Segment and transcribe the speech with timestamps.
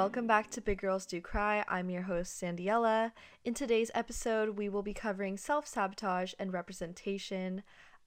[0.00, 1.62] welcome back to Big Girls Do Cry.
[1.68, 3.12] I'm your host, Sandiela.
[3.44, 7.62] In today's episode, we will be covering self sabotage and representation.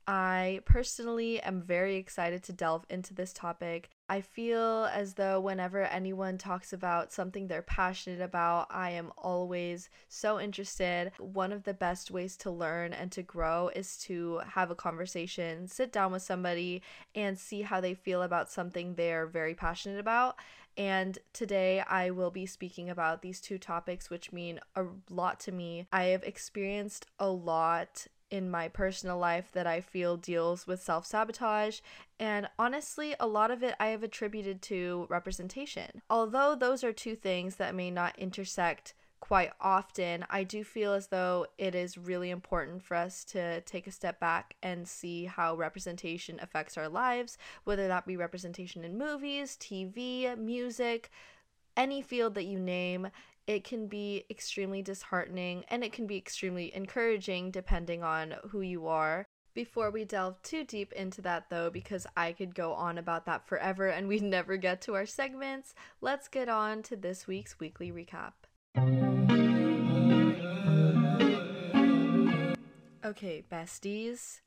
[0.08, 3.92] I personally am very excited to delve into this topic.
[4.10, 9.90] I feel as though whenever anyone talks about something they're passionate about, I am always
[10.10, 11.14] so interested.
[11.20, 15.68] One of the best ways to learn and to grow is to have a conversation,
[15.68, 16.82] sit down with somebody,
[17.16, 20.36] and see how they feel about something they're very passionate about.
[20.78, 25.52] And today I will be speaking about these two topics, which mean a lot to
[25.52, 25.88] me.
[25.92, 31.06] I have experienced a lot in my personal life that I feel deals with self
[31.06, 31.82] sabotage,
[32.20, 36.02] and honestly, a lot of it I have attributed to representation.
[36.10, 41.08] Although those are two things that may not intersect quite often, I do feel as
[41.08, 45.56] though it is really important for us to take a step back and see how
[45.56, 51.10] representation affects our lives, whether that be representation in movies, TV, music,
[51.78, 53.08] any field that you name
[53.48, 58.88] it can be extremely disheartening and it can be extremely encouraging depending on who you
[58.88, 59.26] are.
[59.54, 63.48] Before we delve too deep into that, though, because I could go on about that
[63.48, 67.90] forever and we'd never get to our segments, let's get on to this week's weekly
[67.90, 68.34] recap.
[73.06, 74.40] Okay, besties,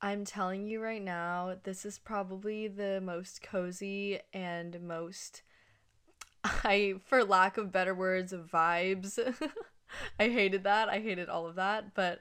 [0.00, 5.42] I'm telling you right now, this is probably the most cozy and most
[6.44, 9.18] I, for lack of better words, vibes.
[10.18, 10.88] I hated that.
[10.88, 11.94] I hated all of that.
[11.94, 12.20] But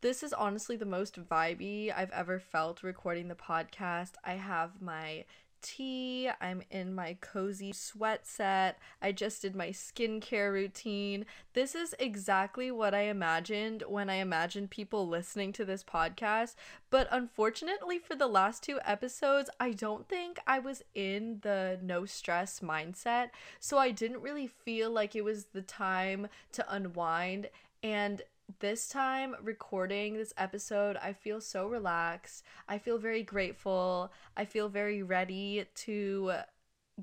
[0.00, 4.12] this is honestly the most vibey I've ever felt recording the podcast.
[4.24, 5.24] I have my
[5.62, 6.30] tea.
[6.40, 8.78] I'm in my cozy sweat set.
[9.00, 11.26] I just did my skincare routine.
[11.54, 16.54] This is exactly what I imagined when I imagined people listening to this podcast.
[16.90, 22.04] But unfortunately, for the last two episodes, I don't think I was in the no
[22.06, 23.30] stress mindset.
[23.60, 27.48] So I didn't really feel like it was the time to unwind.
[27.82, 28.22] And
[28.60, 32.44] this time recording this episode, I feel so relaxed.
[32.68, 34.12] I feel very grateful.
[34.36, 36.32] I feel very ready to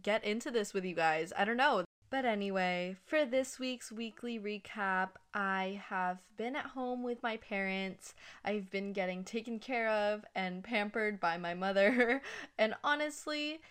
[0.02, 1.34] get into this with you guys.
[1.38, 1.84] I don't know.
[2.10, 8.14] But anyway, for this week's weekly recap, I have been at home with my parents.
[8.46, 12.22] I've been getting taken care of and pampered by my mother.
[12.58, 13.62] And honestly,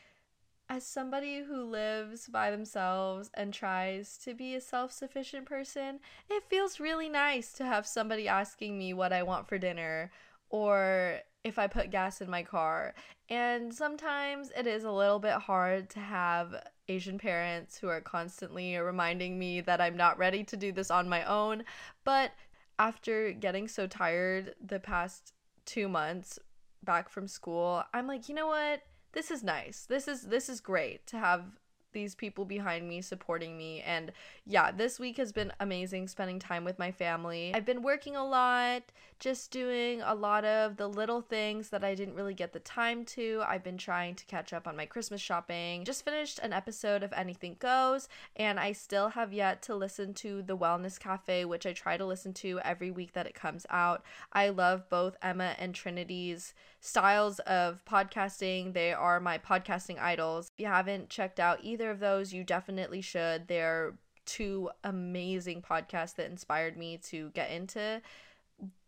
[0.72, 6.00] as somebody who lives by themselves and tries to be a self sufficient person,
[6.30, 10.10] it feels really nice to have somebody asking me what I want for dinner
[10.48, 12.94] or if I put gas in my car.
[13.28, 16.54] And sometimes it is a little bit hard to have
[16.88, 21.06] Asian parents who are constantly reminding me that I'm not ready to do this on
[21.06, 21.64] my own.
[22.02, 22.32] But
[22.78, 25.34] after getting so tired the past
[25.66, 26.38] two months
[26.82, 28.80] back from school, I'm like, you know what?
[29.12, 29.86] This is nice.
[29.86, 31.44] This is this is great to have
[31.92, 34.12] these people behind me supporting me and
[34.46, 37.52] yeah this week has been amazing spending time with my family.
[37.54, 38.82] I've been working a lot
[39.18, 43.04] just doing a lot of the little things that i didn't really get the time
[43.04, 43.42] to.
[43.46, 45.84] I've been trying to catch up on my christmas shopping.
[45.84, 50.42] Just finished an episode of anything goes and i still have yet to listen to
[50.42, 54.02] the wellness cafe which i try to listen to every week that it comes out.
[54.32, 58.72] I love both emma and trinity's styles of podcasting.
[58.72, 60.50] They are my podcasting idols.
[60.52, 63.48] If you haven't checked out either either of those, you definitely should.
[63.48, 63.94] They're
[64.24, 68.00] two amazing podcasts that inspired me to get into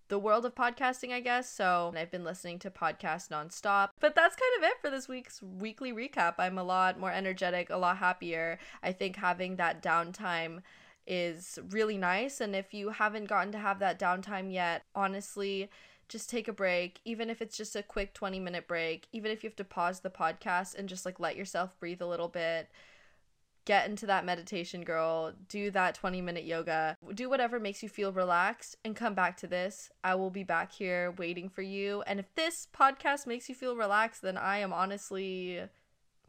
[0.09, 1.51] the world of podcasting, I guess.
[1.51, 3.89] So I've been listening to podcasts nonstop.
[4.01, 6.35] But that's kind of it for this week's weekly recap.
[6.39, 8.59] I'm a lot more energetic, a lot happier.
[8.83, 10.61] I think having that downtime
[11.07, 12.41] is really nice.
[12.41, 15.69] And if you haven't gotten to have that downtime yet, honestly,
[16.15, 19.43] just take a break, even if it's just a quick 20 minute break, even if
[19.43, 22.71] you have to pause the podcast and just like let yourself breathe a little bit.
[23.65, 25.33] Get into that meditation, girl.
[25.49, 26.97] Do that 20 minute yoga.
[27.13, 29.91] Do whatever makes you feel relaxed and come back to this.
[30.05, 32.05] I will be back here waiting for you.
[32.07, 35.63] And if this podcast makes you feel relaxed, then I am honestly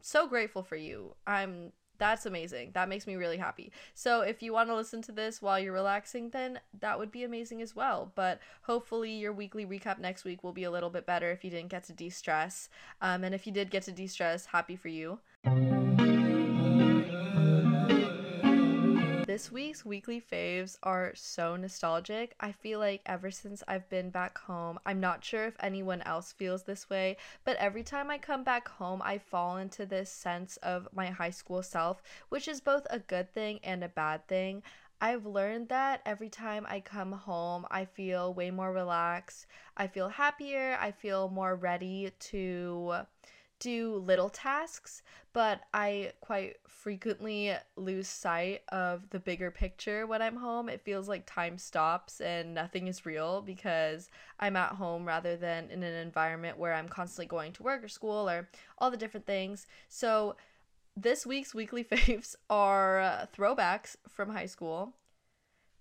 [0.00, 1.14] so grateful for you.
[1.28, 2.70] I'm that's amazing.
[2.74, 3.72] That makes me really happy.
[3.94, 7.24] So if you want to listen to this while you're relaxing, then that would be
[7.24, 8.12] amazing as well.
[8.14, 11.50] But hopefully your weekly recap next week will be a little bit better if you
[11.50, 12.68] didn't get to de-stress.
[13.00, 15.18] Um, and if you did get to de-stress, happy for you.
[19.36, 22.34] This week's weekly faves are so nostalgic.
[22.40, 26.32] I feel like ever since I've been back home, I'm not sure if anyone else
[26.32, 30.56] feels this way, but every time I come back home, I fall into this sense
[30.62, 34.62] of my high school self, which is both a good thing and a bad thing.
[35.02, 39.48] I've learned that every time I come home, I feel way more relaxed.
[39.76, 40.78] I feel happier.
[40.80, 43.00] I feel more ready to
[43.58, 50.36] do little tasks, but I quite frequently lose sight of the bigger picture when I'm
[50.36, 50.68] home.
[50.68, 54.08] It feels like time stops and nothing is real because
[54.38, 57.88] I'm at home rather than in an environment where I'm constantly going to work or
[57.88, 58.48] school or
[58.78, 59.66] all the different things.
[59.88, 60.36] So,
[60.96, 64.94] this week's weekly faves are uh, throwbacks from high school.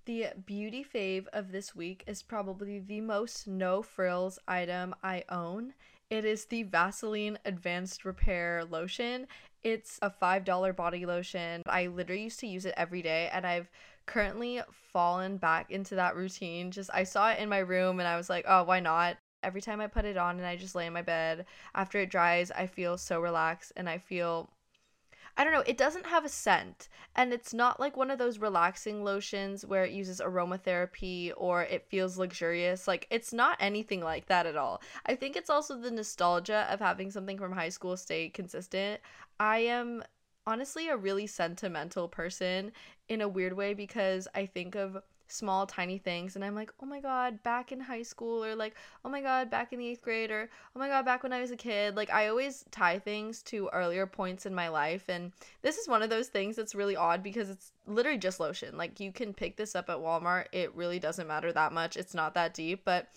[0.06, 5.74] The beauty fave of this week is probably the most no frills item I own.
[6.10, 9.28] It is the Vaseline Advanced Repair Lotion.
[9.64, 11.64] It's a $5 body lotion.
[11.66, 13.72] I literally used to use it every day and I've
[14.06, 14.62] currently
[14.94, 16.70] fallen back into that routine.
[16.70, 19.62] Just I saw it in my room and I was like, "Oh, why not?" Every
[19.62, 22.52] time I put it on and I just lay in my bed, after it dries,
[22.52, 24.50] I feel so relaxed and I feel
[25.38, 26.88] I don't know, it doesn't have a scent.
[27.16, 31.88] And it's not like one of those relaxing lotions where it uses aromatherapy or it
[31.90, 32.88] feels luxurious.
[32.88, 34.82] Like, it's not anything like that at all.
[35.06, 39.02] I think it's also the nostalgia of having something from high school stay consistent.
[39.40, 40.04] I am
[40.48, 42.72] honestly a really sentimental person
[43.10, 46.86] in a weird way because I think of small tiny things and i'm like oh
[46.86, 50.02] my god back in high school or like oh my god back in the eighth
[50.02, 53.00] grade or oh my god back when i was a kid like i always tie
[53.00, 55.32] things to earlier points in my life and
[55.62, 59.00] this is one of those things that's really odd because it's literally just lotion like
[59.00, 62.34] you can pick this up at walmart it really doesn't matter that much it's not
[62.34, 63.08] that deep but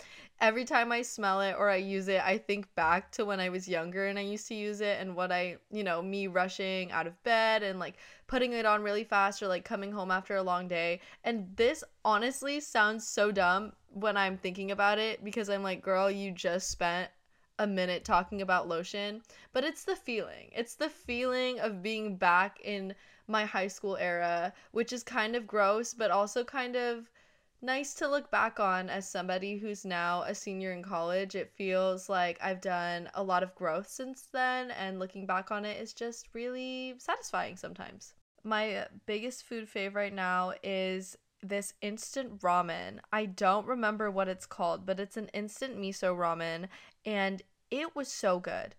[0.40, 3.48] every time I smell it or I use it, I think back to when I
[3.48, 6.92] was younger and I used to use it and what I, you know, me rushing
[6.92, 7.96] out of bed and like
[8.26, 11.00] putting it on really fast or like coming home after a long day.
[11.24, 16.10] And this honestly sounds so dumb when I'm thinking about it because I'm like, girl,
[16.10, 17.10] you just spent
[17.58, 19.20] a minute talking about lotion,
[19.52, 20.50] but it's the feeling.
[20.54, 22.94] It's the feeling of being back in
[23.26, 27.10] my high school era, which is kind of gross, but also kind of
[27.60, 31.34] nice to look back on as somebody who's now a senior in college.
[31.34, 35.64] It feels like I've done a lot of growth since then, and looking back on
[35.64, 38.14] it is just really satisfying sometimes.
[38.44, 42.98] My biggest food fave right now is this instant ramen.
[43.12, 46.68] I don't remember what it's called, but it's an instant miso ramen,
[47.04, 48.74] and it was so good.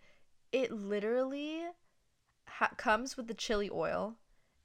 [0.52, 1.62] It literally
[2.48, 4.16] ha- comes with the chili oil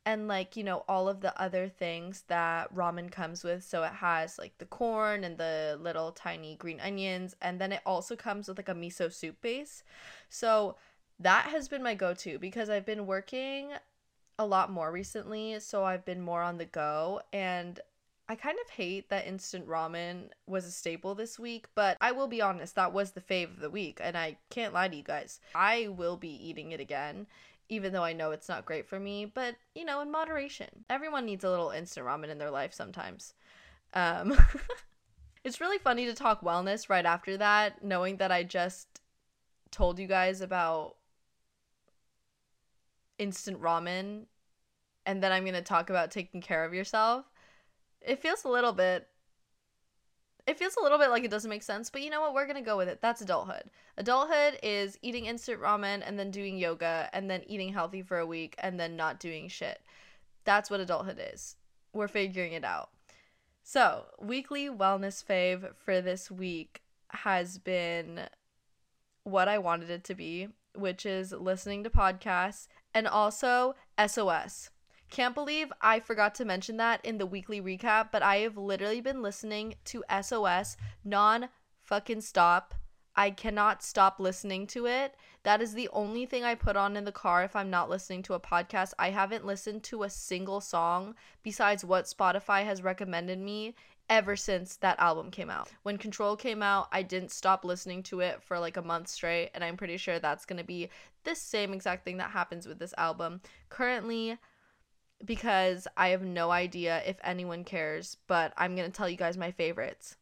[0.06, 3.64] and like you know all of the other things that ramen comes with.
[3.64, 7.80] So it has like the corn and the little tiny green onions and then it
[7.86, 9.82] also comes with like a miso soup base.
[10.28, 10.76] So
[11.20, 13.70] that has been my go-to because i've been working
[14.38, 17.80] a lot more recently so i've been more on the go and
[18.26, 22.26] I kind of hate that instant ramen was a staple this week, but I will
[22.26, 25.02] be honest, that was the fave of the week, and I can't lie to you
[25.02, 25.40] guys.
[25.54, 27.26] I will be eating it again
[27.68, 30.84] even though I know it's not great for me, but you know, in moderation.
[30.90, 33.34] Everyone needs a little instant ramen in their life sometimes.
[33.92, 34.36] Um,
[35.44, 39.00] it's really funny to talk wellness right after that, knowing that I just
[39.70, 40.96] told you guys about
[43.18, 44.26] instant ramen
[45.06, 47.26] and then I'm going to talk about taking care of yourself.
[48.00, 49.08] It feels a little bit
[50.46, 52.34] it feels a little bit like it doesn't make sense, but you know what?
[52.34, 53.00] We're going to go with it.
[53.00, 53.64] That's adulthood.
[53.96, 58.26] Adulthood is eating instant ramen and then doing yoga and then eating healthy for a
[58.26, 59.80] week and then not doing shit.
[60.44, 61.56] That's what adulthood is.
[61.94, 62.90] We're figuring it out.
[63.62, 68.20] So, weekly wellness fave for this week has been
[69.22, 73.74] what I wanted it to be, which is listening to podcasts and also
[74.06, 74.70] SOS.
[75.10, 79.00] Can't believe I forgot to mention that in the weekly recap, but I have literally
[79.00, 81.48] been listening to SOS non
[81.82, 82.74] fucking stop.
[83.16, 85.14] I cannot stop listening to it.
[85.44, 88.22] That is the only thing I put on in the car if I'm not listening
[88.24, 88.92] to a podcast.
[88.98, 93.76] I haven't listened to a single song besides what Spotify has recommended me
[94.10, 95.70] ever since that album came out.
[95.82, 99.50] When Control came out, I didn't stop listening to it for like a month straight,
[99.54, 100.90] and I'm pretty sure that's to be
[101.24, 103.40] the same exact thing that happens with this album.
[103.68, 104.38] Currently,
[105.24, 109.36] because I have no idea if anyone cares, but I'm going to tell you guys
[109.36, 110.16] my favorites.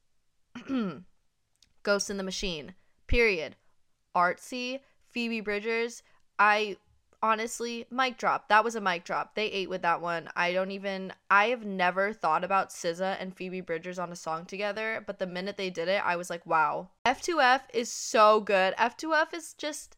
[1.82, 2.74] Ghost in the Machine,
[3.06, 3.56] period.
[4.14, 4.80] Artsy,
[5.10, 6.02] Phoebe Bridgers,
[6.38, 6.76] I
[7.22, 8.48] honestly, mic drop.
[8.48, 9.34] That was a mic drop.
[9.34, 10.28] They ate with that one.
[10.34, 14.44] I don't even, I have never thought about SZA and Phoebe Bridgers on a song
[14.44, 16.88] together, but the minute they did it, I was like, wow.
[17.06, 18.74] F2F is so good.
[18.74, 19.96] F2F is just,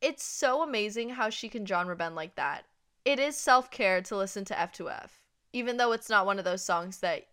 [0.00, 2.64] it's so amazing how she can genre bend like that
[3.04, 5.10] it is self care to listen to F2F,
[5.52, 7.26] even though it's not one of those songs that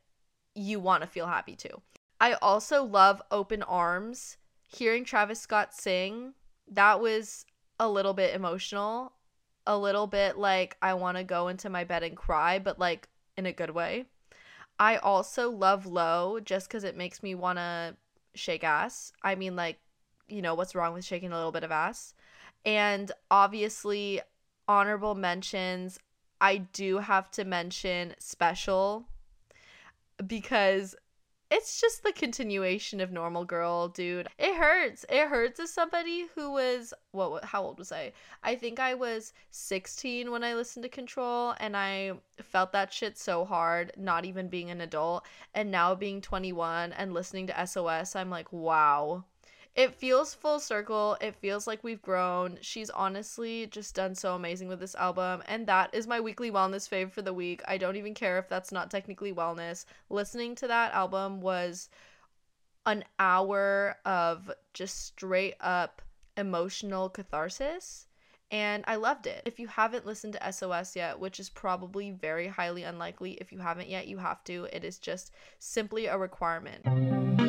[0.55, 1.69] you want to feel happy to.
[2.19, 4.37] I also love Open Arms.
[4.69, 6.33] Hearing Travis Scott sing,
[6.69, 7.45] that was
[7.79, 9.13] a little bit emotional,
[9.65, 13.07] a little bit like I want to go into my bed and cry, but like
[13.37, 14.05] in a good way.
[14.79, 17.95] I also love Low just because it makes me want to
[18.35, 19.11] shake ass.
[19.23, 19.79] I mean, like,
[20.27, 22.13] you know, what's wrong with shaking a little bit of ass?
[22.65, 24.21] And obviously,
[24.67, 25.99] honorable mentions,
[26.39, 29.05] I do have to mention Special
[30.25, 30.95] because
[31.49, 34.27] it's just the continuation of normal girl dude.
[34.37, 35.05] It hurts.
[35.09, 38.11] It hurts as somebody who was what how old was i?
[38.43, 43.17] I think i was 16 when i listened to control and i felt that shit
[43.17, 45.25] so hard not even being an adult.
[45.53, 49.23] And now being 21 and listening to sos i'm like wow
[49.77, 51.15] it feels full circle.
[51.21, 52.57] It feels like we've grown.
[52.61, 55.43] She's honestly just done so amazing with this album.
[55.47, 57.61] And that is my weekly wellness fave for the week.
[57.67, 59.85] I don't even care if that's not technically wellness.
[60.09, 61.89] Listening to that album was
[62.87, 66.01] an hour of just straight up
[66.37, 68.07] emotional catharsis.
[68.49, 69.43] And I loved it.
[69.45, 73.59] If you haven't listened to SOS yet, which is probably very highly unlikely, if you
[73.59, 74.67] haven't yet, you have to.
[74.73, 77.46] It is just simply a requirement.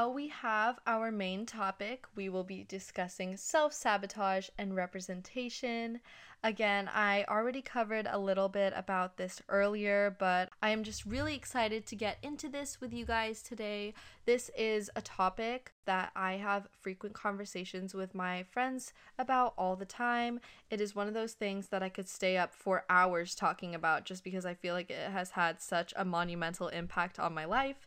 [0.00, 2.06] Now we have our main topic.
[2.16, 6.00] We will be discussing self sabotage and representation.
[6.42, 11.34] Again, I already covered a little bit about this earlier, but I am just really
[11.34, 13.92] excited to get into this with you guys today.
[14.24, 19.84] This is a topic that I have frequent conversations with my friends about all the
[19.84, 20.40] time.
[20.70, 24.06] It is one of those things that I could stay up for hours talking about
[24.06, 27.86] just because I feel like it has had such a monumental impact on my life.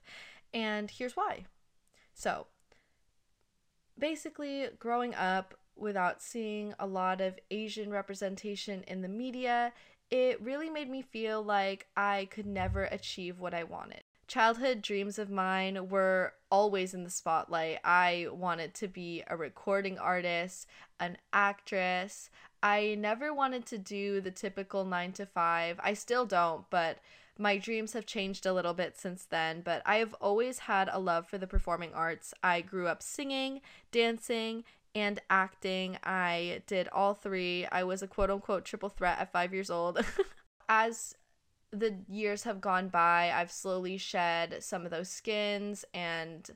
[0.53, 1.46] And here's why.
[2.13, 2.48] So,
[3.98, 9.74] basically, growing up without seeing a lot of Asian representation in the media,
[10.12, 14.03] it really made me feel like I could never achieve what I wanted.
[14.27, 17.79] Childhood dreams of mine were always in the spotlight.
[17.84, 20.67] I wanted to be a recording artist,
[21.00, 22.29] an actress.
[22.62, 25.79] I never wanted to do the typical 9 to 5.
[25.84, 27.00] I still don't, but
[27.37, 30.99] my dreams have changed a little bit since then, but I have always had a
[30.99, 32.33] love for the performing arts.
[32.43, 33.61] I grew up singing,
[33.91, 34.63] dancing,
[34.95, 35.97] and acting.
[36.03, 37.65] I did all three.
[37.71, 40.05] I was a quote unquote triple threat at five years old.
[40.69, 41.15] As
[41.71, 46.49] the years have gone by, I've slowly shed some of those skins and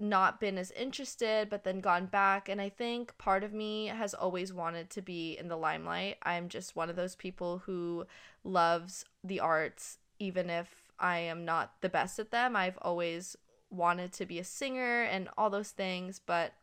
[0.00, 2.48] not been as interested, but then gone back.
[2.48, 6.16] And I think part of me has always wanted to be in the limelight.
[6.22, 8.06] I'm just one of those people who
[8.42, 12.56] loves the arts, even if I am not the best at them.
[12.56, 13.36] I've always
[13.70, 16.20] wanted to be a singer and all those things.
[16.24, 16.54] But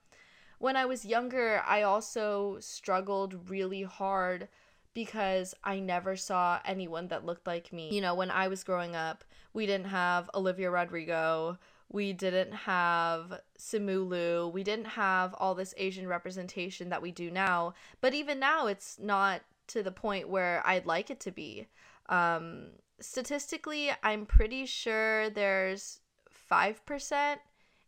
[0.60, 4.48] when I was younger, I also struggled really hard
[4.94, 7.90] because I never saw anyone that looked like me.
[7.94, 9.24] You know, when I was growing up,
[9.54, 11.58] we didn't have Olivia Rodrigo
[11.92, 14.48] we didn't have Simu Liu.
[14.48, 17.74] We didn't have all this Asian representation that we do now.
[18.00, 21.68] But even now, it's not to the point where I'd like it to be.
[22.08, 22.68] Um,
[23.02, 26.00] statistically, I'm pretty sure there's
[26.50, 27.38] 5%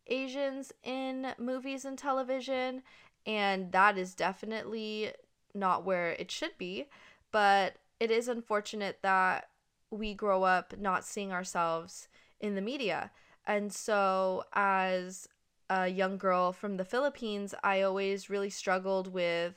[0.07, 2.83] Asians in movies and television,
[3.25, 5.13] and that is definitely
[5.53, 6.87] not where it should be.
[7.31, 9.49] But it is unfortunate that
[9.91, 12.09] we grow up not seeing ourselves
[12.41, 13.11] in the media.
[13.45, 15.27] And so, as
[15.69, 19.55] a young girl from the Philippines, I always really struggled with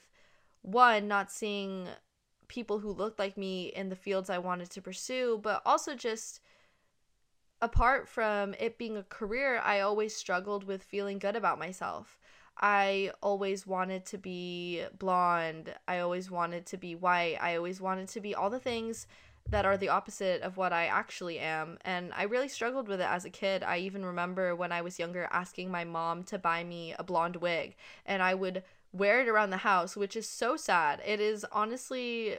[0.62, 1.88] one, not seeing
[2.48, 6.40] people who looked like me in the fields I wanted to pursue, but also just
[7.60, 12.18] apart from it being a career, I always struggled with feeling good about myself.
[12.58, 15.74] I always wanted to be blonde.
[15.86, 17.36] I always wanted to be white.
[17.40, 19.06] I always wanted to be all the things
[19.48, 21.78] that are the opposite of what I actually am.
[21.84, 23.62] And I really struggled with it as a kid.
[23.62, 27.36] I even remember when I was younger asking my mom to buy me a blonde
[27.36, 28.62] wig, and I would
[28.92, 31.00] wear it around the house, which is so sad.
[31.06, 32.38] It is honestly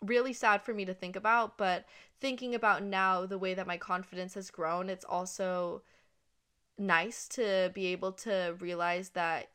[0.00, 1.84] really sad for me to think about, but
[2.20, 5.82] thinking about now the way that my confidence has grown, it's also
[6.78, 9.50] nice to be able to realize that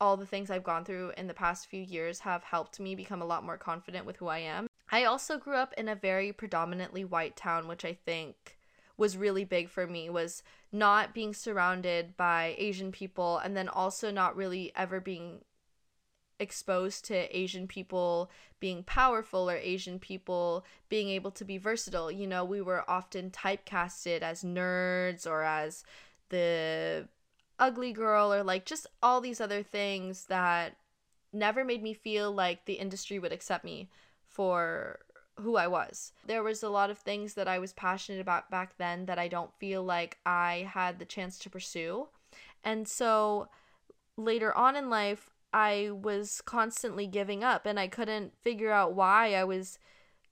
[0.00, 3.22] all the things I've gone through in the past few years have helped me become
[3.22, 4.66] a lot more confident with who I am.
[4.92, 8.58] I also grew up in a very predominantly white town, which I think
[8.98, 14.10] was really big for me was not being surrounded by Asian people and then also
[14.10, 15.40] not really ever being
[16.38, 18.30] exposed to Asian people
[18.60, 22.10] being powerful or Asian people being able to be versatile.
[22.10, 25.84] You know, we were often typecasted as nerds or as
[26.28, 27.08] the
[27.58, 30.76] ugly girl or like just all these other things that
[31.32, 33.88] never made me feel like the industry would accept me
[34.32, 35.00] for
[35.36, 36.12] who I was.
[36.26, 39.28] There was a lot of things that I was passionate about back then that I
[39.28, 42.08] don't feel like I had the chance to pursue.
[42.64, 43.48] And so
[44.16, 49.34] later on in life, I was constantly giving up and I couldn't figure out why
[49.34, 49.78] I was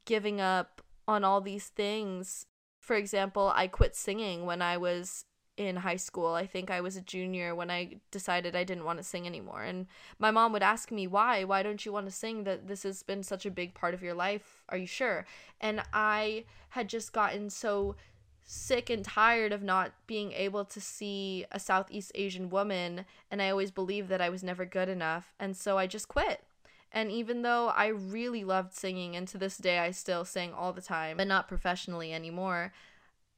[0.05, 2.47] giving up on all these things.
[2.81, 5.25] For example, I quit singing when I was
[5.67, 6.35] in high school.
[6.35, 9.63] I think I was a junior when I decided I didn't want to sing anymore.
[9.63, 9.87] And
[10.19, 11.45] my mom would ask me, "Why?
[11.45, 12.45] Why don't you want to sing?
[12.45, 14.63] That this has been such a big part of your life.
[14.69, 15.27] Are you sure?"
[15.61, 17.97] And I had just gotten so
[18.43, 23.49] sick and tired of not being able to see a Southeast Asian woman, and I
[23.49, 26.43] always believed that I was never good enough, and so I just quit.
[26.91, 30.73] And even though I really loved singing, and to this day I still sing all
[30.73, 32.73] the time, but not professionally anymore,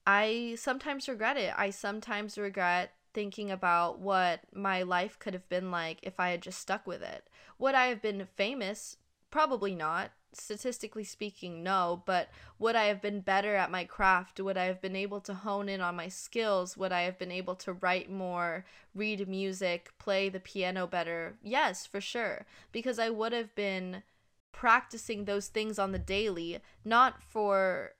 [0.06, 1.52] I sometimes regret it.
[1.56, 6.42] I sometimes regret thinking about what my life could have been like if I had
[6.42, 7.28] just stuck with it.
[7.58, 8.96] Would I have been famous?
[9.30, 14.40] Probably not statistically speaking, no, but would I have been better at my craft?
[14.40, 16.76] Would I have been able to hone in on my skills?
[16.76, 21.36] Would I have been able to write more, read music, play the piano better?
[21.42, 22.46] Yes, for sure.
[22.72, 24.02] Because I would have been
[24.52, 27.92] practicing those things on the daily, not for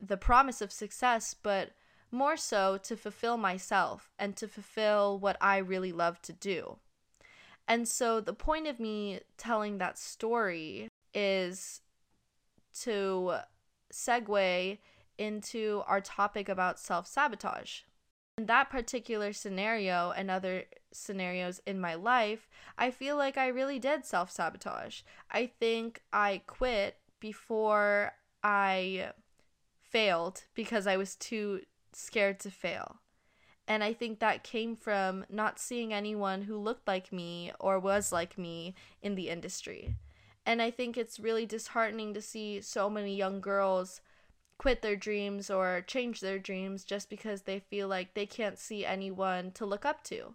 [0.00, 1.70] the promise of success, but
[2.10, 6.78] more so to fulfill myself and to fulfill what I really love to do.
[7.68, 11.82] And so, the point of me telling that story is
[12.80, 13.34] to
[13.92, 14.78] segue
[15.18, 17.82] into our topic about self sabotage.
[18.38, 23.78] In that particular scenario and other scenarios in my life, I feel like I really
[23.78, 25.02] did self sabotage.
[25.30, 29.12] I think I quit before I
[29.90, 31.60] failed because I was too
[31.92, 33.00] scared to fail.
[33.68, 38.10] And I think that came from not seeing anyone who looked like me or was
[38.10, 39.94] like me in the industry.
[40.44, 44.00] And I think it's really disheartening to see so many young girls
[44.58, 48.84] quit their dreams or change their dreams just because they feel like they can't see
[48.84, 50.34] anyone to look up to.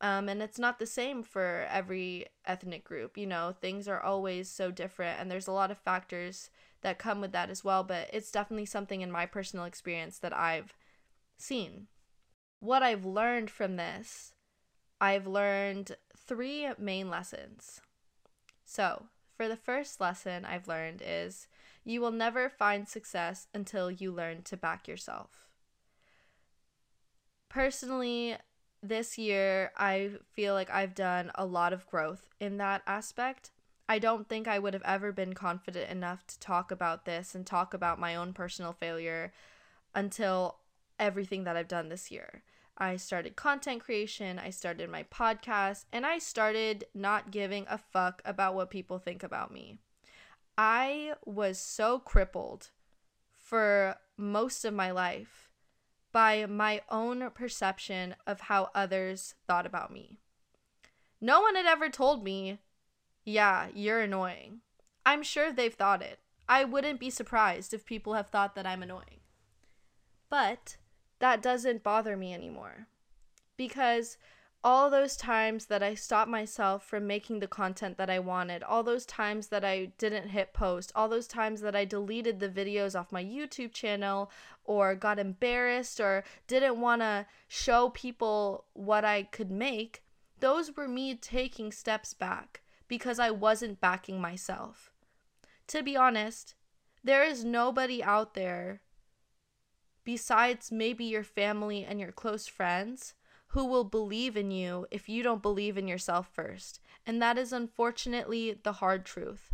[0.00, 3.16] Um, and it's not the same for every ethnic group.
[3.16, 6.50] You know, things are always so different, and there's a lot of factors
[6.86, 7.82] that come with that as well.
[7.82, 10.72] But it's definitely something in my personal experience that I've
[11.36, 11.88] seen.
[12.60, 14.32] What I've learned from this,
[15.00, 17.80] I've learned three main lessons.
[18.64, 19.06] So,
[19.36, 21.48] for the first lesson I've learned is
[21.84, 25.48] you will never find success until you learn to back yourself.
[27.48, 28.36] Personally,
[28.80, 33.50] this year I feel like I've done a lot of growth in that aspect.
[33.88, 37.46] I don't think I would have ever been confident enough to talk about this and
[37.46, 39.32] talk about my own personal failure
[39.94, 40.56] until
[40.98, 42.42] everything that I've done this year.
[42.78, 48.20] I started content creation, I started my podcast, and I started not giving a fuck
[48.24, 49.78] about what people think about me.
[50.58, 52.70] I was so crippled
[53.36, 55.48] for most of my life
[56.12, 60.18] by my own perception of how others thought about me.
[61.20, 62.58] No one had ever told me,
[63.26, 64.60] yeah, you're annoying.
[65.04, 66.20] I'm sure they've thought it.
[66.48, 69.20] I wouldn't be surprised if people have thought that I'm annoying.
[70.30, 70.76] But
[71.18, 72.86] that doesn't bother me anymore.
[73.56, 74.16] Because
[74.62, 78.84] all those times that I stopped myself from making the content that I wanted, all
[78.84, 82.98] those times that I didn't hit post, all those times that I deleted the videos
[82.98, 84.30] off my YouTube channel
[84.64, 90.04] or got embarrassed or didn't want to show people what I could make,
[90.38, 94.90] those were me taking steps back because I wasn't backing myself.
[95.68, 96.54] To be honest,
[97.02, 98.82] there is nobody out there
[100.06, 103.14] besides maybe your family and your close friends,
[103.48, 106.80] who will believe in you if you don't believe in yourself first.
[107.04, 109.52] And that is unfortunately the hard truth.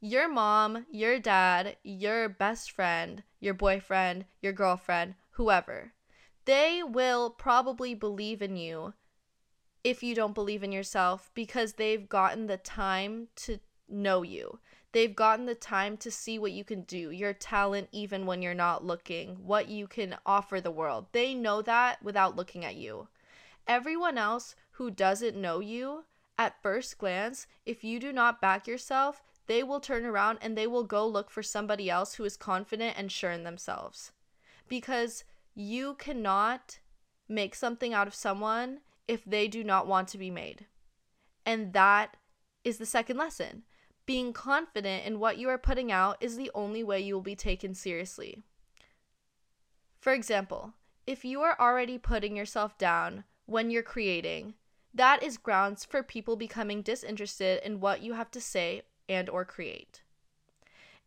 [0.00, 5.92] Your mom, your dad, your best friend, your boyfriend, your girlfriend, whoever,
[6.44, 8.94] they will probably believe in you
[9.84, 14.58] if you don't believe in yourself because they've gotten the time to know you.
[14.92, 18.54] They've gotten the time to see what you can do, your talent, even when you're
[18.54, 21.06] not looking, what you can offer the world.
[21.12, 23.08] They know that without looking at you.
[23.66, 26.04] Everyone else who doesn't know you,
[26.38, 30.66] at first glance, if you do not back yourself, they will turn around and they
[30.66, 34.12] will go look for somebody else who is confident and sure in themselves.
[34.68, 36.78] Because you cannot
[37.28, 40.66] make something out of someone if they do not want to be made.
[41.44, 42.16] And that
[42.64, 43.64] is the second lesson.
[44.06, 47.36] Being confident in what you are putting out is the only way you will be
[47.36, 48.42] taken seriously.
[49.98, 50.74] For example,
[51.06, 54.54] if you are already putting yourself down when you're creating,
[54.94, 59.44] that is grounds for people becoming disinterested in what you have to say and or
[59.44, 60.02] create.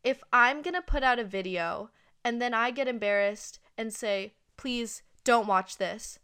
[0.03, 1.89] If I'm going to put out a video
[2.23, 6.19] and then I get embarrassed and say, "Please don't watch this."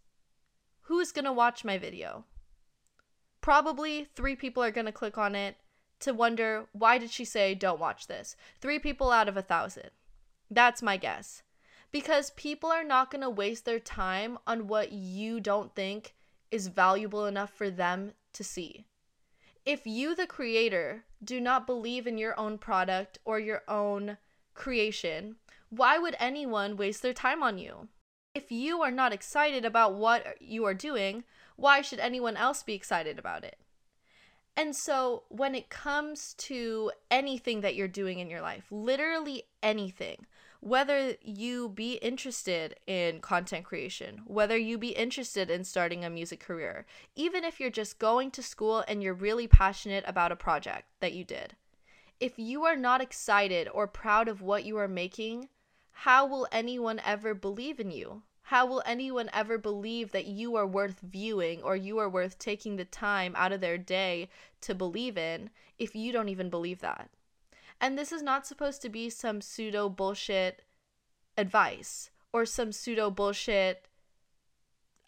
[0.92, 2.26] Who's going to watch my video?
[3.40, 5.56] Probably 3 people are going to click on it
[6.02, 8.36] to wonder why did she say don't watch this?
[8.60, 9.92] Three people out of a thousand.
[10.50, 11.44] That's my guess.
[11.94, 16.14] Because people are not going to waste their time on what you don't think
[16.52, 18.86] is valuable enough for them to see.
[19.66, 24.18] If you, the creator, do not believe in your own product or your own
[24.54, 25.38] creation,
[25.70, 27.88] why would anyone waste their time on you?
[28.34, 31.24] If you are not excited about what you are doing,
[31.58, 33.58] why should anyone else be excited about it?
[34.56, 40.26] And so, when it comes to anything that you're doing in your life, literally anything,
[40.60, 46.40] whether you be interested in content creation, whether you be interested in starting a music
[46.40, 50.86] career, even if you're just going to school and you're really passionate about a project
[51.00, 51.56] that you did,
[52.20, 55.50] if you are not excited or proud of what you are making,
[56.06, 58.24] how will anyone ever believe in you?
[58.42, 62.76] How will anyone ever believe that you are worth viewing or you are worth taking
[62.76, 64.28] the time out of their day
[64.62, 67.12] to believe in if you don't even believe that?
[67.80, 70.64] And this is not supposed to be some pseudo bullshit
[71.38, 73.88] advice or some pseudo bullshit,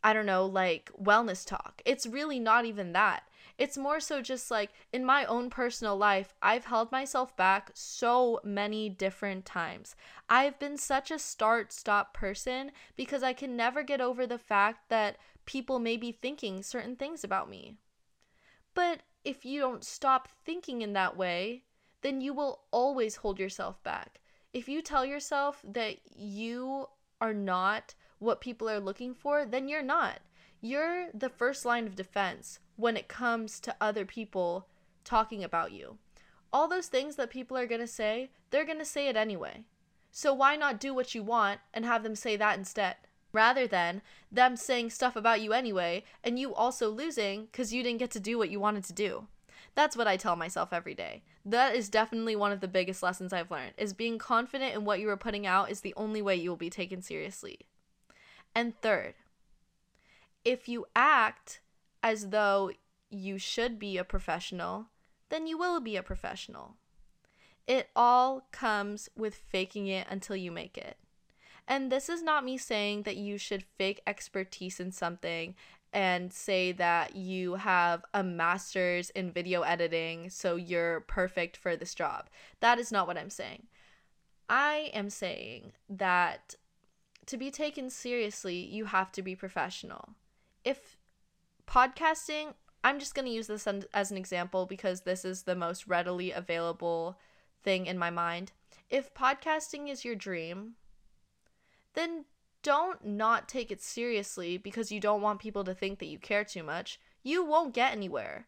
[0.04, 1.82] I don't know, like wellness talk.
[1.86, 3.24] It's really not even that.
[3.58, 8.40] It's more so just like in my own personal life, I've held myself back so
[8.44, 9.96] many different times.
[10.28, 14.90] I've been such a start stop person because I can never get over the fact
[14.90, 17.78] that people may be thinking certain things about me.
[18.74, 21.64] But if you don't stop thinking in that way,
[22.02, 24.20] then you will always hold yourself back.
[24.52, 26.88] If you tell yourself that you
[27.22, 30.20] are not what people are looking for, then you're not.
[30.60, 34.68] You're the first line of defense when it comes to other people
[35.04, 35.98] talking about you.
[36.52, 39.64] All those things that people are going to say, they're going to say it anyway.
[40.12, 42.96] So why not do what you want and have them say that instead?
[43.32, 48.00] Rather than them saying stuff about you anyway and you also losing because you didn't
[48.00, 49.28] get to do what you wanted to do.
[49.76, 51.24] That's what I tell myself every day.
[51.44, 55.00] That is definitely one of the biggest lessons I've learned is being confident in what
[55.00, 57.62] you are putting out is the only way you will be taken seriously.
[58.54, 59.16] And third,
[60.46, 61.60] if you act
[62.04, 62.72] as though
[63.10, 64.88] you should be a professional,
[65.30, 66.76] then you will be a professional.
[67.66, 70.98] It all comes with faking it until you make it.
[71.66, 75.56] And this is not me saying that you should fake expertise in something
[75.94, 81.94] and say that you have a master's in video editing, so you're perfect for this
[81.94, 82.30] job.
[82.60, 83.68] That is not what I'm saying.
[84.50, 86.56] I am saying that
[87.28, 90.10] to be taken seriously, you have to be professional.
[90.66, 90.98] If
[91.68, 95.88] podcasting, I'm just going to use this as an example because this is the most
[95.88, 97.18] readily available
[97.64, 98.52] thing in my mind.
[98.90, 100.74] If podcasting is your dream,
[101.94, 102.26] then
[102.62, 106.44] don't not take it seriously because you don't want people to think that you care
[106.44, 107.00] too much.
[107.24, 108.48] You won't get anywhere.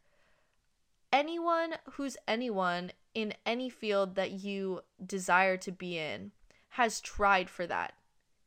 [1.12, 6.32] Anyone who's anyone in any field that you desire to be in
[6.70, 7.94] has tried for that,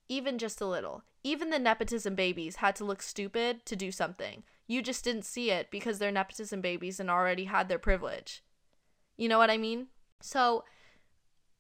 [0.09, 1.02] even just a little.
[1.24, 4.44] Even the nepotism babies had to look stupid to do something.
[4.68, 8.44] You just didn't see it because they're nepotism babies and already had their privilege.
[9.16, 9.88] You know what I mean?
[10.20, 10.64] So,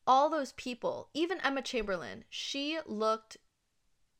[0.06, 3.38] all those people, even Emma Chamberlain, she looked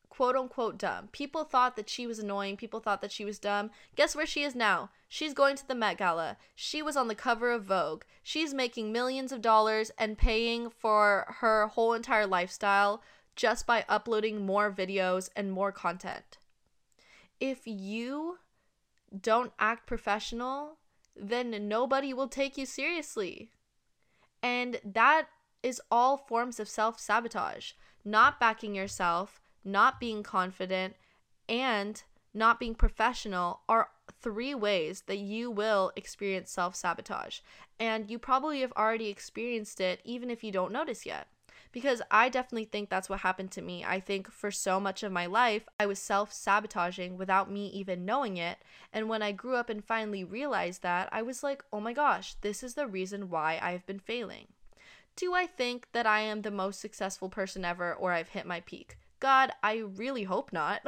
[0.08, 1.08] quote unquote dumb.
[1.12, 2.56] People thought that she was annoying.
[2.56, 3.70] People thought that she was dumb.
[3.94, 4.90] Guess where she is now?
[5.08, 6.36] She's going to the Met Gala.
[6.54, 8.02] She was on the cover of Vogue.
[8.22, 13.02] She's making millions of dollars and paying for her whole entire lifestyle
[13.36, 16.38] just by uploading more videos and more content.
[17.38, 18.38] If you
[19.20, 20.78] don't act professional,
[21.16, 23.50] then nobody will take you seriously.
[24.42, 25.28] And that
[25.62, 27.72] is all forms of self sabotage.
[28.04, 30.94] Not backing yourself, not being confident,
[31.48, 33.88] and not being professional are
[34.20, 37.40] three ways that you will experience self sabotage.
[37.80, 41.28] And you probably have already experienced it even if you don't notice yet.
[41.72, 43.84] Because I definitely think that's what happened to me.
[43.84, 48.04] I think for so much of my life, I was self sabotaging without me even
[48.04, 48.58] knowing it.
[48.92, 52.34] And when I grew up and finally realized that, I was like, oh my gosh,
[52.40, 54.48] this is the reason why I've been failing.
[55.16, 58.60] Do I think that I am the most successful person ever or I've hit my
[58.60, 58.96] peak?
[59.20, 60.80] God, I really hope not.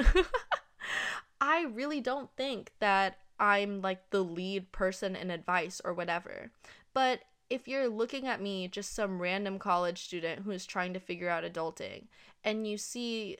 [1.40, 6.52] I really don't think that I'm like the lead person in advice or whatever.
[6.92, 11.28] But if you're looking at me, just some random college student who's trying to figure
[11.28, 12.04] out adulting,
[12.44, 13.38] and you see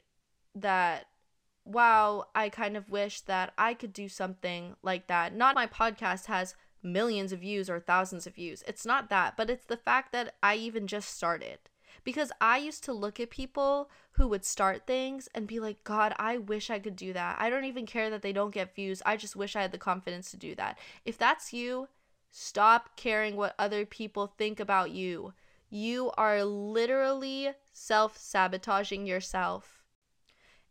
[0.54, 1.06] that,
[1.64, 5.34] wow, I kind of wish that I could do something like that.
[5.34, 8.64] Not my podcast has millions of views or thousands of views.
[8.66, 11.58] It's not that, but it's the fact that I even just started
[12.04, 16.14] because I used to look at people who would start things and be like, God,
[16.18, 17.36] I wish I could do that.
[17.38, 19.02] I don't even care that they don't get views.
[19.04, 20.78] I just wish I had the confidence to do that.
[21.04, 21.88] If that's you,
[22.30, 25.34] stop caring what other people think about you.
[25.68, 29.84] You are literally self sabotaging yourself.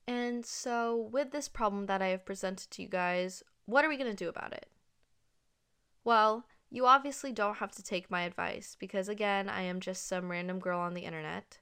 [0.07, 3.97] And so, with this problem that I have presented to you guys, what are we
[3.97, 4.67] going to do about it?
[6.03, 10.31] Well, you obviously don't have to take my advice because, again, I am just some
[10.31, 11.59] random girl on the internet.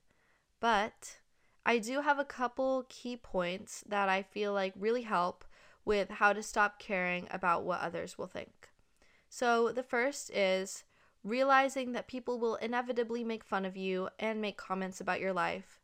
[0.59, 1.17] But
[1.65, 5.43] I do have a couple key points that I feel like really help
[5.83, 8.69] with how to stop caring about what others will think.
[9.29, 10.83] So, the first is
[11.23, 15.81] realizing that people will inevitably make fun of you and make comments about your life.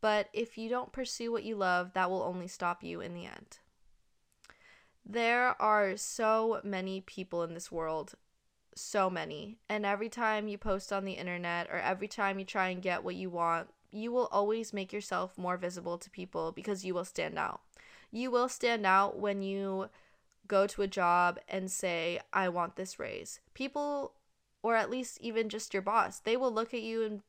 [0.00, 3.24] But if you don't pursue what you love, that will only stop you in the
[3.24, 3.58] end.
[5.04, 8.14] There are so many people in this world,
[8.74, 9.58] so many.
[9.68, 13.04] And every time you post on the internet or every time you try and get
[13.04, 17.04] what you want, you will always make yourself more visible to people because you will
[17.04, 17.60] stand out.
[18.10, 19.88] You will stand out when you
[20.48, 23.40] go to a job and say, I want this raise.
[23.54, 24.14] People,
[24.62, 27.22] or at least even just your boss, they will look at you and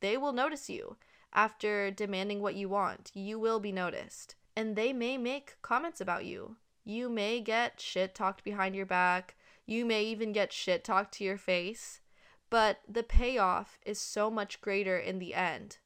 [0.00, 0.96] they will notice you
[1.32, 3.10] after demanding what you want.
[3.14, 4.34] You will be noticed.
[4.56, 6.56] And they may make comments about you.
[6.84, 9.36] You may get shit talked behind your back.
[9.66, 12.00] You may even get shit talked to your face.
[12.50, 15.78] But the payoff is so much greater in the end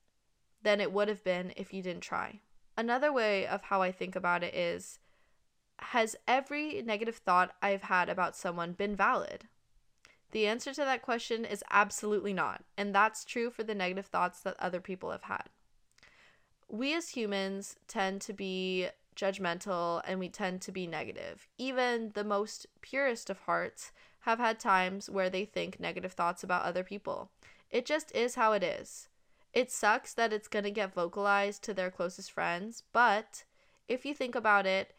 [0.63, 2.41] than it would have been if you didn't try.
[2.77, 4.99] Another way of how I think about it is
[5.91, 9.49] Has every negative thought I've had about someone been valid?
[10.31, 14.41] The answer to that question is absolutely not, and that's true for the negative thoughts
[14.41, 15.51] that other people have had.
[16.69, 21.47] We as humans tend to be judgmental and we tend to be negative.
[21.59, 26.63] Even the most purest of hearts have had times where they think negative thoughts about
[26.63, 27.29] other people.
[27.71, 29.09] It just is how it is.
[29.53, 33.45] It sucks that it's going to get vocalized to their closest friends, but
[33.87, 34.95] if you think about it,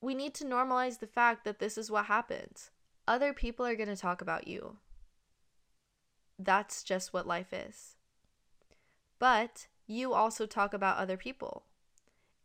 [0.00, 2.70] we need to normalize the fact that this is what happens.
[3.06, 4.76] Other people are going to talk about you.
[6.38, 7.96] That's just what life is.
[9.18, 11.64] But you also talk about other people.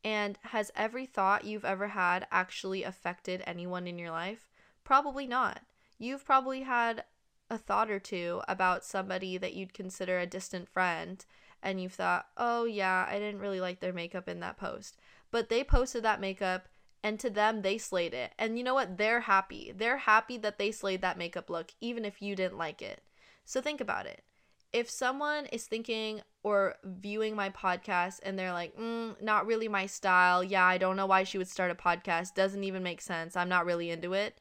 [0.03, 4.49] And has every thought you've ever had actually affected anyone in your life?
[4.83, 5.61] Probably not.
[5.99, 7.03] You've probably had
[7.49, 11.23] a thought or two about somebody that you'd consider a distant friend
[11.61, 14.97] and you've thought, oh yeah, I didn't really like their makeup in that post.
[15.31, 16.67] But they posted that makeup
[17.03, 18.31] and to them they slayed it.
[18.39, 18.97] And you know what?
[18.97, 19.73] They're happy.
[19.75, 23.01] They're happy that they slayed that makeup look, even if you didn't like it.
[23.45, 24.23] So think about it.
[24.71, 29.85] If someone is thinking or viewing my podcast and they're like, mm, not really my
[29.85, 33.35] style, yeah, I don't know why she would start a podcast, doesn't even make sense,
[33.35, 34.39] I'm not really into it,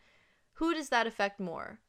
[0.55, 1.81] who does that affect more?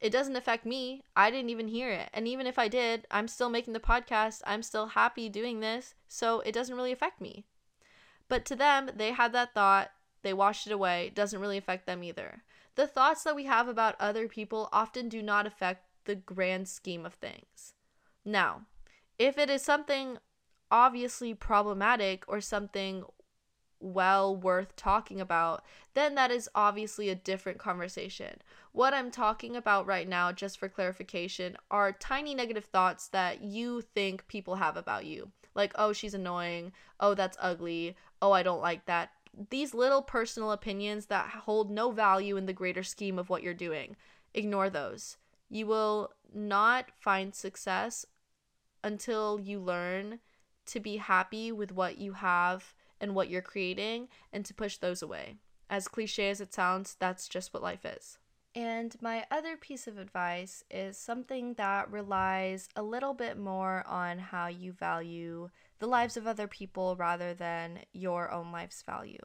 [0.00, 1.02] it doesn't affect me.
[1.16, 2.08] I didn't even hear it.
[2.14, 4.42] And even if I did, I'm still making the podcast.
[4.46, 5.94] I'm still happy doing this.
[6.06, 7.46] So it doesn't really affect me.
[8.28, 9.90] But to them, they had that thought,
[10.22, 11.10] they washed it away.
[11.14, 12.42] Doesn't really affect them either.
[12.74, 17.04] The thoughts that we have about other people often do not affect the grand scheme
[17.04, 17.74] of things.
[18.24, 18.62] Now,
[19.18, 20.18] if it is something
[20.70, 23.04] obviously problematic or something
[23.80, 25.64] well worth talking about,
[25.94, 28.38] then that is obviously a different conversation.
[28.72, 33.80] What I'm talking about right now, just for clarification, are tiny negative thoughts that you
[33.80, 35.30] think people have about you.
[35.58, 36.70] Like, oh, she's annoying.
[37.00, 37.96] Oh, that's ugly.
[38.22, 39.10] Oh, I don't like that.
[39.50, 43.54] These little personal opinions that hold no value in the greater scheme of what you're
[43.54, 43.96] doing.
[44.34, 45.16] Ignore those.
[45.50, 48.06] You will not find success
[48.84, 50.20] until you learn
[50.66, 55.02] to be happy with what you have and what you're creating and to push those
[55.02, 55.38] away.
[55.68, 58.18] As cliche as it sounds, that's just what life is.
[58.58, 64.18] And my other piece of advice is something that relies a little bit more on
[64.18, 69.22] how you value the lives of other people rather than your own life's value.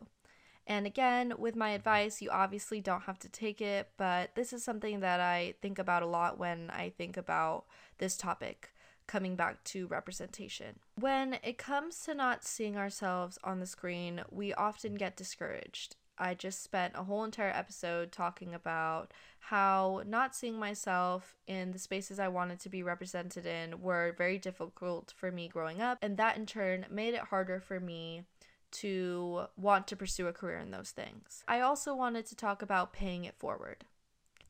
[0.68, 4.64] And again, with my advice, you obviously don't have to take it, but this is
[4.64, 7.66] something that I think about a lot when I think about
[7.98, 8.70] this topic
[9.08, 10.78] coming back to representation.
[11.00, 15.96] When it comes to not seeing ourselves on the screen, we often get discouraged.
[16.18, 21.80] I just spent a whole entire episode talking about how not seeing myself in the
[21.80, 26.18] spaces I wanted to be represented in were very difficult for me growing up, and
[26.18, 28.24] that in turn made it harder for me
[28.72, 31.44] to want to pursue a career in those things.
[31.48, 33.86] I also wanted to talk about paying it forward.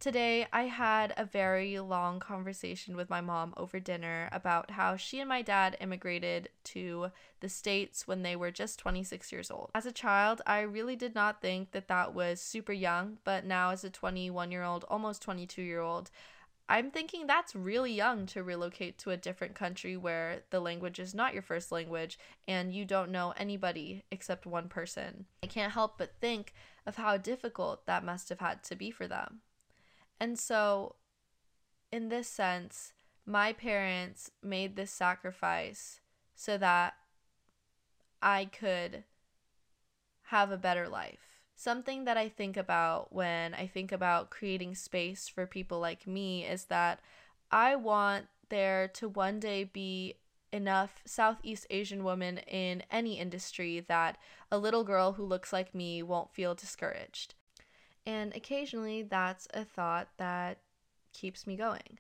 [0.04, 5.22] Today, I had a very long conversation with my mom over dinner about how she
[5.22, 9.70] and my dad immigrated to the States when they were just 26 years old.
[9.74, 13.70] As a child, I really did not think that that was super young, but now,
[13.70, 16.12] as a 21 year old, almost 22 year old,
[16.68, 21.16] I'm thinking that's really young to relocate to a different country where the language is
[21.16, 25.28] not your first language and you don't know anybody except one person.
[25.42, 26.54] I can't help but think
[26.86, 29.39] of how difficult that must have had to be for them.
[30.24, 30.96] And so,
[31.92, 32.94] in this sense,
[33.26, 36.00] my parents made this sacrifice
[36.34, 36.94] so that
[38.22, 39.04] I could
[40.28, 41.42] have a better life.
[41.58, 46.46] Something that I think about when I think about creating space for people like me
[46.46, 47.02] is that
[47.52, 50.16] I want there to one day be
[50.54, 54.18] enough Southeast Asian women in any industry that
[54.50, 57.36] a little girl who looks like me won't feel discouraged.
[58.06, 60.60] And occasionally that's a thought that
[61.13, 62.00] keeps me going.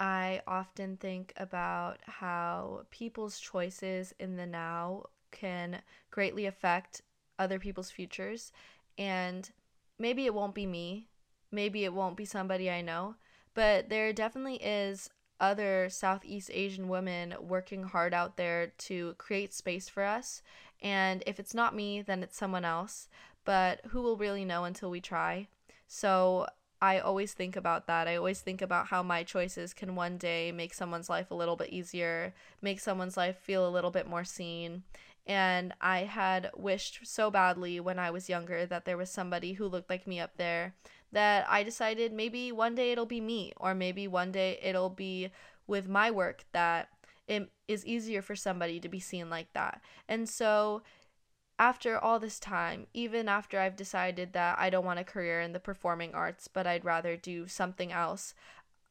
[0.00, 7.02] I often think about how people's choices in the now can greatly affect
[7.38, 8.52] other people's futures.
[8.98, 9.50] And
[9.98, 11.08] maybe it won't be me,
[11.50, 13.16] maybe it won't be somebody I know,
[13.54, 15.10] but there definitely is
[15.40, 20.40] other Southeast Asian women working hard out there to create space for us.
[20.80, 23.08] And if it's not me, then it's someone else.
[23.44, 25.48] But who will really know until we try?
[25.86, 26.46] So
[26.80, 28.08] I always think about that.
[28.08, 31.56] I always think about how my choices can one day make someone's life a little
[31.56, 34.82] bit easier, make someone's life feel a little bit more seen.
[35.26, 39.68] And I had wished so badly when I was younger that there was somebody who
[39.68, 40.74] looked like me up there
[41.12, 45.30] that I decided maybe one day it'll be me, or maybe one day it'll be
[45.66, 46.88] with my work that
[47.28, 49.80] it is easier for somebody to be seen like that.
[50.08, 50.82] And so,
[51.62, 55.52] after all this time, even after I've decided that I don't want a career in
[55.52, 58.34] the performing arts, but I'd rather do something else,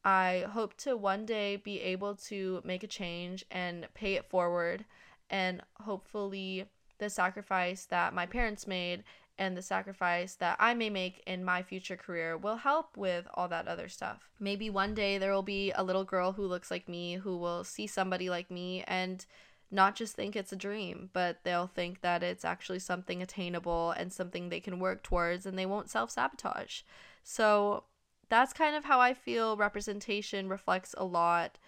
[0.06, 4.86] I hope to one day be able to make a change and pay it forward.
[5.28, 6.64] And hopefully,
[6.96, 9.04] the sacrifice that my parents made
[9.36, 13.48] and the sacrifice that I may make in my future career will help with all
[13.48, 14.30] that other stuff.
[14.40, 17.64] Maybe one day there will be a little girl who looks like me who will
[17.64, 19.26] see somebody like me and
[19.72, 24.12] not just think it's a dream, but they'll think that it's actually something attainable and
[24.12, 26.82] something they can work towards and they won't self sabotage.
[27.24, 27.84] So
[28.28, 31.58] that's kind of how I feel representation reflects a lot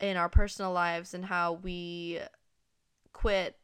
[0.00, 2.20] in our personal lives and how we
[3.12, 3.56] quit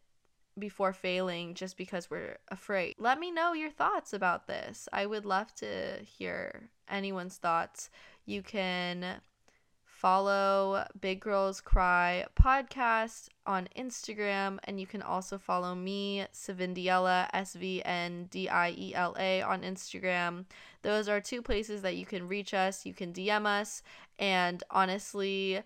[0.58, 2.94] before failing just because we're afraid.
[2.98, 4.88] Let me know your thoughts about this.
[4.92, 7.90] I would love to hear anyone's thoughts.
[8.24, 9.20] You can
[9.96, 17.54] follow Big Girls Cry podcast on Instagram, and you can also follow me, Sandiela, S
[17.54, 20.44] V N D I E L A, on Instagram.
[20.82, 22.84] Those are two places that you can reach us.
[22.84, 23.82] You can DM us,
[24.18, 25.62] and honestly,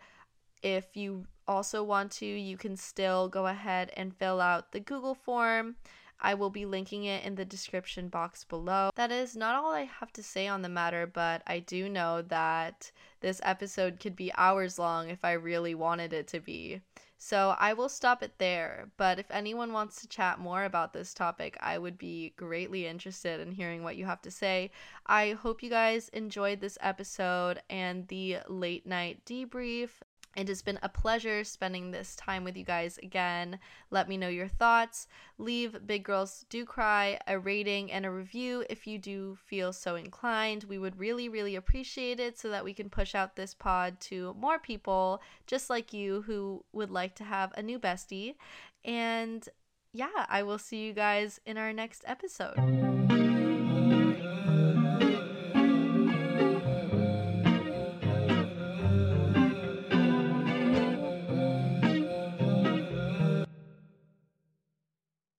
[0.63, 5.15] if you also want to, you can still go ahead and fill out the Google
[5.15, 5.75] form.
[6.21, 8.91] I will be linking it in the description box below.
[8.95, 12.23] That is not all I have to say on the matter, but I do know
[12.23, 16.81] that this episode could be hours long if I really wanted it to be.
[17.23, 18.89] So I will stop it there.
[18.97, 23.41] But if anyone wants to chat more about this topic, I would be greatly interested
[23.41, 24.71] in hearing what you have to say.
[25.07, 29.91] I hope you guys enjoyed this episode and the late night debrief.
[30.37, 33.59] It has been a pleasure spending this time with you guys again.
[33.91, 35.09] Let me know your thoughts.
[35.39, 39.97] Leave Big Girls Do Cry a rating and a review if you do feel so
[39.97, 40.65] inclined.
[40.65, 44.35] We would really, really appreciate it so that we can push out this pod to
[44.39, 48.37] more people just like you who would like to have a new bestie.
[48.85, 49.47] And
[49.93, 53.30] yeah, I will see you guys in our next episode.